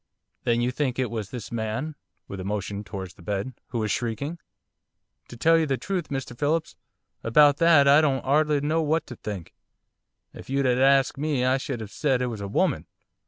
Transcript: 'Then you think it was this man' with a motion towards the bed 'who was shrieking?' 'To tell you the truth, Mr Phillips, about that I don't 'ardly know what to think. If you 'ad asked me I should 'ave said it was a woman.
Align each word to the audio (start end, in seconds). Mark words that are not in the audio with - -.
'Then 0.45 0.61
you 0.61 0.71
think 0.71 0.97
it 0.97 1.11
was 1.11 1.29
this 1.29 1.51
man' 1.51 1.93
with 2.27 2.39
a 2.39 2.43
motion 2.43 2.83
towards 2.83 3.13
the 3.13 3.21
bed 3.21 3.53
'who 3.67 3.77
was 3.77 3.91
shrieking?' 3.91 4.39
'To 5.27 5.37
tell 5.37 5.55
you 5.59 5.67
the 5.67 5.77
truth, 5.77 6.07
Mr 6.09 6.35
Phillips, 6.35 6.75
about 7.23 7.57
that 7.57 7.87
I 7.87 8.01
don't 8.01 8.21
'ardly 8.25 8.61
know 8.61 8.81
what 8.81 9.05
to 9.05 9.15
think. 9.15 9.53
If 10.33 10.49
you 10.49 10.61
'ad 10.65 10.79
asked 10.79 11.19
me 11.19 11.45
I 11.45 11.57
should 11.59 11.83
'ave 11.83 11.91
said 11.91 12.19
it 12.19 12.25
was 12.33 12.41
a 12.41 12.47
woman. 12.47 12.87